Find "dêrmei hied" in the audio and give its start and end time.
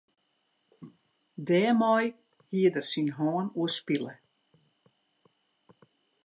1.47-2.75